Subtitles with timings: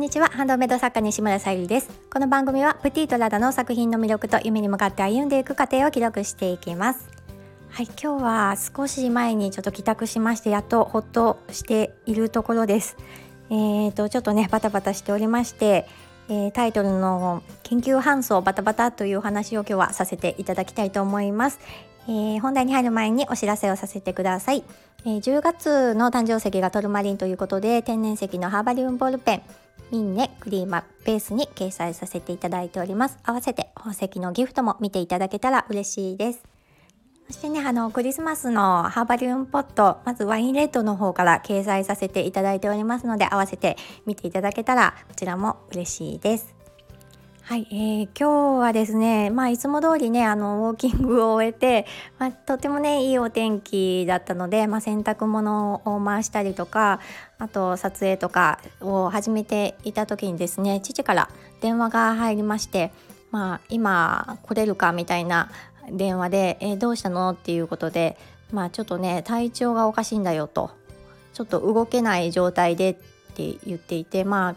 [0.00, 0.28] んにちは。
[0.28, 1.90] ハンドメイド作家西村さゆりです。
[2.10, 7.06] この番組はプティとラダの作品の魅力と夢に向かって歩んでいく過程を記録していきます。
[7.68, 12.96] はい今日は少し前にちょっと帰宅しましてやっとほっとしているところです。
[13.50, 15.86] えーとちょっとねバタバタしておりまして
[16.30, 21.58] えー、タイトルの研究搬送バタバタという話を今日はさせていただきたいと思います。
[22.08, 24.64] えー、本題に入る前にお知らせをさせてください。
[25.04, 29.42] えー、10月の誕生石がトルマリンということで天然石のハーバリウムボールペン。
[29.90, 33.18] ミンネクリーマベースに掲載させていただいております。
[33.24, 36.42] 合わせて宝石のギフトも見ていただけたら嬉しいです。
[37.28, 46.59] そしてね、あの、クリスマスのハーバリウムポット、まずワインレッドの方から掲載させていただいておりますので、合わせて見ていただけたら、こちらも嬉しいです。
[47.50, 51.84] はい、えー、今日はですね、まあ、いつも通りね、あの、ウォーキングを終えて、
[52.16, 57.00] まあ、とてもね、いいお天気だったので、まあ、洗濯物を回したりとか、
[57.40, 61.28] あと、撮影とかを始めていた時にですね、父から
[61.60, 62.92] 電話が入りまして、
[63.32, 65.50] まあ、今来れるかみたいな
[65.90, 68.16] 電話で「えー、どうしたの?」っていうことで
[68.52, 70.72] まあちょっとね体調がおかしいんだよと
[71.32, 72.94] ちょっと動けない状態でっ
[73.34, 74.54] て言っていてまあ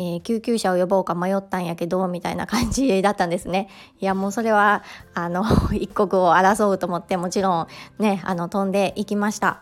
[0.00, 3.68] えー、救急車を呼ぼうか迷ったんやけどみたいな感じだったんですね。
[4.00, 7.66] いやもうそれはあの 一刻を争うと思ってもちろん
[7.98, 9.60] ねあの飛んでいきました。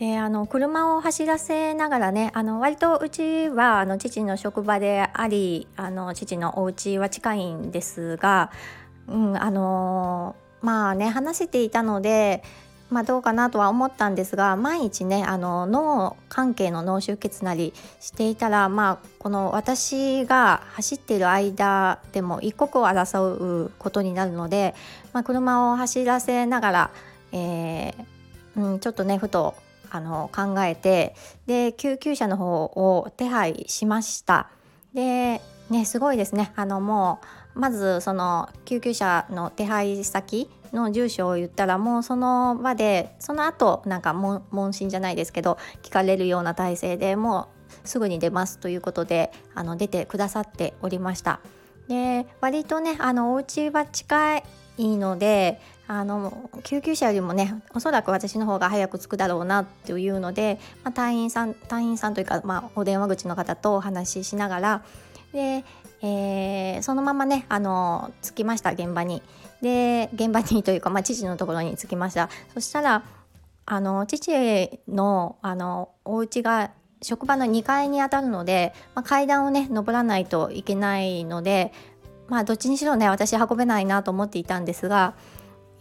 [0.00, 8.50] であの車を走らせながらねあの割とうちはあの父の職場でありあの父のお家は近いんですが
[9.08, 12.42] うん、あの、まあね話していたので、
[12.94, 24.76] まあ、どうかなとは思ったんですが毎日ねあの脳関係の脳出血なりしていたら、まあ、この私が走っている間でも一刻を争うことになるので、
[25.12, 26.90] まあ、車を走らせながら、
[27.32, 27.94] えー
[28.56, 29.56] うん、ちょっとねふと
[29.90, 34.50] あの考えてで救急車の方を手配しました。
[34.94, 37.18] でねすごいですねあのも
[37.56, 47.48] うまずその救急車の手配先の住所を言ったらもうその場でその後なんか問診じゃないですけど聞かれるような体制でも
[47.84, 51.40] うすぐに出ますということであの出てくださっておりました。
[51.88, 54.42] で割とねあのお家は近
[54.78, 64.84] いのであの救急車よりもねおそらく私の方が早く着くだろうなというので、まあ、隊員さん隊員さんというか、まあ、お電話口の方とお話ししながら
[65.32, 65.64] で、
[66.00, 69.22] えー、そのままねあの着きました現場に。
[69.64, 73.02] で現場にというか、まあ、父のところに着きましたそしたら
[73.64, 74.30] あの父
[74.86, 76.70] のあのお家が
[77.00, 81.72] 職場の2階にあたるので、まあ、階段をね登らないといけないので
[82.28, 85.14] まあどっちにしろね私運べないなと思っていたんですが、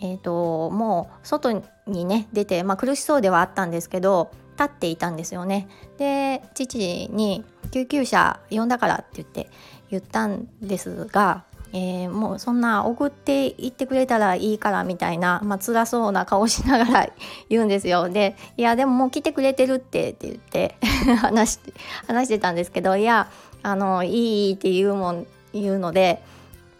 [0.00, 5.68] えーと、もう外にね出て、まあ、苦しそうではあったんですけど立っていたんですよね。
[5.98, 9.50] で父に救急車呼んだからって言って
[9.90, 11.44] 言ったんですが、
[11.74, 17.08] えー、もうそんな送っていってくれたらいいからみたいな、まあ辛そうな顔しながら
[17.48, 18.08] 言うんですよ。
[18.08, 20.76] で、いやでももう来てくれてるってって言って
[21.16, 21.72] 話して
[22.06, 23.28] 話してたんですけど、いや
[23.62, 26.22] あのいいって言うもん言うので。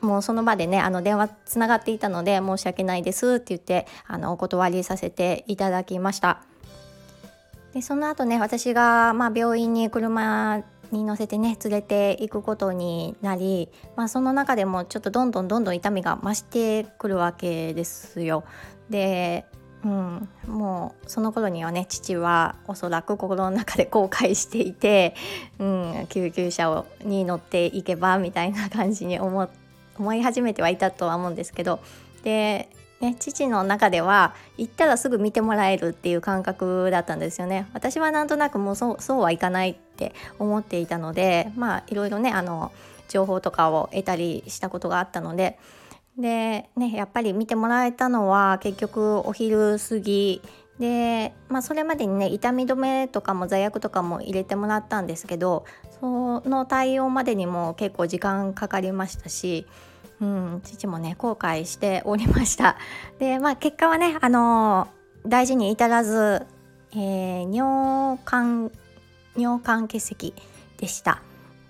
[0.02, 6.42] もうその場でねあの電話つながっていたので申し訳ないですって言ってあのお断りさせていただきました。
[7.72, 18.44] でその後ね私が、まあ、病院に車に乗せてね連れていくことになり、まあ、その中でもちょっとどんどんどんどん痛みが増してくるわけですよ。
[18.90, 19.46] で
[19.84, 25.14] うん、もうその頃にはね父はおそらく心の中で後悔していて、
[25.58, 29.48] うん、救急車をに乗っていけばみたいな感じに思
[29.98, 31.80] 思い始めてはいたとは思うんですけど
[32.22, 32.68] で
[33.02, 37.66] ね、父の中では行ったらすぐ見てもらえるっていう感覚だったんですよね。
[37.74, 42.70] 私はなんとなくもうそうはいかないって思っていたのでまあいろいろねあの
[43.08, 45.58] 情報とかを得たりしたことがあったので。
[46.16, 50.40] でねやっぱり見てもらえたのは結局お昼過ぎ。
[50.78, 55.64] で、まあ、それまでにね痛み止めとかも座薬とかも入れてもらったんですけど
[56.00, 59.66] その対応までにも結構時間かかりましたし
[60.22, 62.76] うん、父もね後悔しておりました。
[63.18, 66.46] でまあ結果はねあのー、大事に至らず、
[66.92, 68.70] えー、尿管
[69.36, 70.32] 尿管結石
[70.78, 71.20] でした。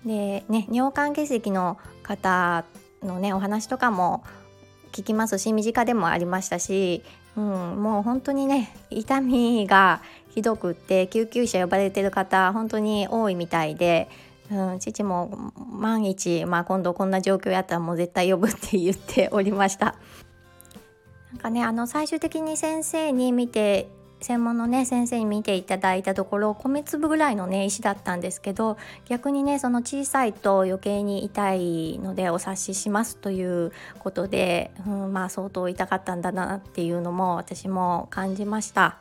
[0.05, 2.63] でね尿管結石の方
[3.01, 4.23] のねお話とかも
[4.91, 7.03] 聞きますし身近でもありましたし、
[7.35, 14.09] うん、もう本当にね痛みがひどくって救急車呼ばれてる方本当に多いみたいで
[14.53, 19.95] うん、父も万一、まあ、今度こんな状況やったらもう絶対呼ぶって言っておりました。
[21.31, 23.89] なんかねあの最終的に先生に見て
[24.21, 38.99] 専門のね先生に見ていただいたところ米粒ぐらいのね石だったんですけど逆にねその小さいと余計に痛いのでお察ししますということで、うん、まあ相当痛かったんだなっていうのも私も感じました。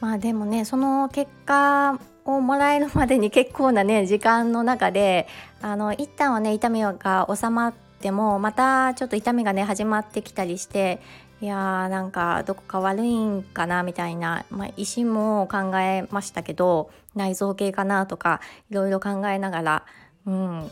[0.00, 5.26] まあでもねその結果をもらえるまでに結構なね 時間の中で
[5.60, 11.00] あの一旦はね痛みが収まってもまたちょっと痛みがね始まってきたりして
[11.40, 18.40] いやーなんかどこか悪いんかなみたいな、まあ、医師も考えましたけど内臓系かなとか
[18.70, 19.82] いろいろ考えながら、
[20.26, 20.70] うん、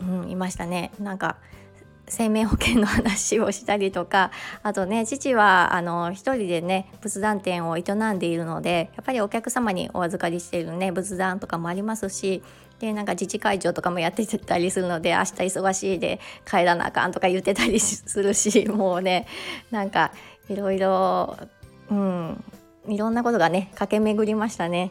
[0.00, 0.92] うん、いましたね。
[1.00, 1.36] なんか
[2.10, 12.42] 生命保険の話をしたりとか あとね父はあの一人でね仏壇店を営んでいるのでやっぱりお客様にお預かりしているね仏壇とかもありますし
[12.80, 16.18] でなんか自治会長とかもやってたりするので明日忙しいで
[16.50, 19.26] 帰らなあかんとか言ってたりするし もうね
[19.70, 20.12] なんか
[20.48, 21.36] いろいろ
[21.90, 22.44] うん
[22.88, 24.90] いろんなことがね駆け巡りましたね。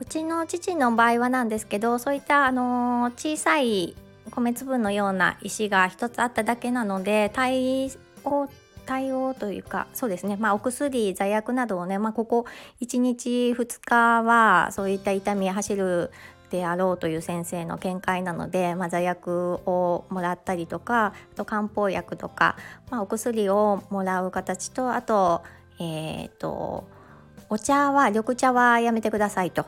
[0.00, 3.94] うちの父の場合はなんですけどそういったあの小さい
[4.30, 7.90] 米粒のような石が一つあっただけなので対
[8.24, 8.48] 応
[8.86, 10.36] 対応というかそうですね。
[10.36, 12.44] まあお薬座薬などをね、まあ、ここ
[12.82, 16.10] 1日2日はそういった痛み走る
[16.50, 22.56] であろうという先生の見解なので、まあ、座薬をもらったりとかあと漢方薬とか、
[22.90, 25.42] まあ、お薬をもらう形とあと,、
[25.80, 26.86] えーと
[27.50, 29.66] お茶は緑茶はやめてくださいと。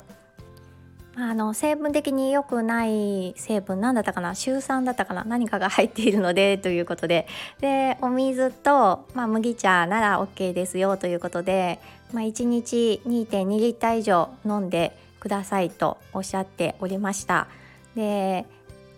[1.19, 4.35] あの成分的に良くない成分何だったかな？
[4.35, 5.25] シュウ酸だったかな？
[5.25, 7.27] 何かが入っているのでということで。
[7.59, 11.81] でお水と、まあ、麦茶なら OK ですよということで、
[12.13, 17.49] まあ、1日2.2リッター以上飲んでくださいとおっしゃっておりました。
[17.95, 18.45] で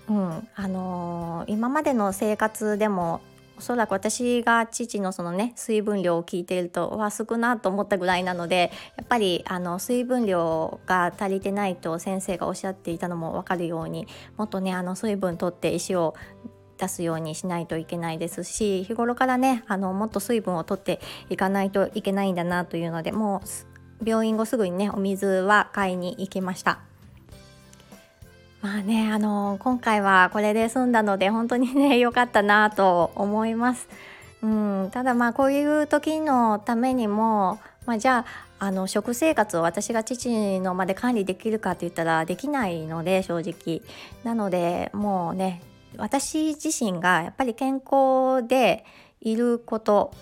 [0.08, 3.20] うんあのー、今までの生活でも
[3.58, 14.06] おそらく私が父のそのね水分量を聞いているとわ少なと思ったぐらいなのでやっぱりあの水分量が足りてないと先生がおっしゃっていたのも分かるように
[14.36, 16.14] もっとねあの水分とって石を
[16.78, 23.42] 出すようにしないといけないですし日頃からねあのもっと水分をとっていかないといけないんだなというのでも
[24.02, 26.87] う病院後すぐにねお水は買いに行きました。
[28.60, 33.88] まあねあの今回はこれで済んだので本当にね 良かったなと思います。
[34.42, 38.24] うん、ただまあこういう時のためにも、まあ、じゃ
[38.58, 43.82] ああの食生活を私が父のまで管理できるかって言ったらできないので正直
[44.24, 45.62] なのでもうね
[45.96, 48.84] 私自身がやっぱり健康で
[49.20, 50.12] いること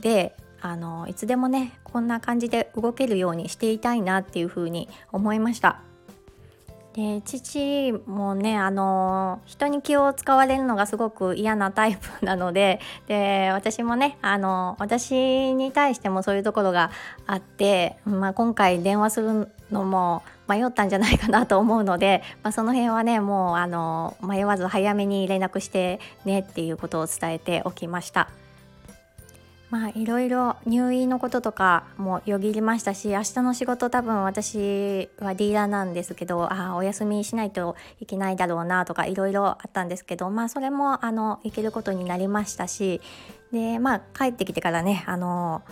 [0.00, 5.93] であのいつでもねこんな感じで動けるようにしていたいなっていうふうに思いました。
[6.94, 16.92] で父もねあの人に気を使われるのがすごく嫌なタイプなので で私もねあの私に対してもそういうところが
[17.26, 28.28] あって、まあ、今回電話するのも迷ったんじゃないかなと思うので、まあ、その辺はねもうあの迷わず早めに連絡してねっていうことを伝えておきました。
[29.74, 43.00] まあいろいろ入院のこととかもよぎりましたし明日の仕事多分私はディーラーなんですけどあお休みしないといけないだろうなとかいろいろあったんですけどまあそれもあの行けることになりましたし
[43.50, 45.62] でまあ帰ってきてからねあの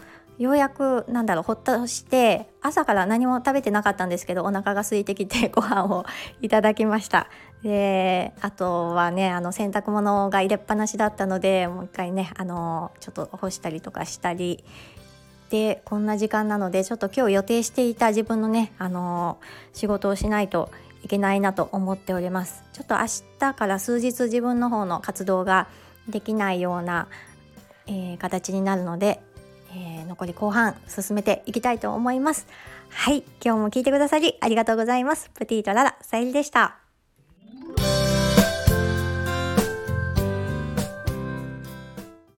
[0.42, 6.04] ようやくなんだろうほっとして朝から何も食べてなかったんですけどお腹が空いてきて ご飯を
[6.40, 7.28] いただきました。
[7.62, 14.64] であとはねあの洗濯物が入れっぱなしだったのでもう一回ねあのちょっと干したりとかしたり。
[15.48, 19.38] でこんな時間なのでちょっと今日予定していた自分のねあの
[19.74, 20.70] 仕事をしないと
[21.04, 22.64] いけないなと思っております。
[22.72, 23.04] ちょっと明
[23.38, 25.68] 日から数日自分の方の活動が
[26.08, 27.06] できないような、
[27.86, 29.20] えー、形になるので
[29.74, 32.46] えー、残り後半進めていきたいと思います。
[32.90, 35.30] はい、今日も聞いてくださりありがとうございます。
[35.34, 36.76] プティートララさゆりでした。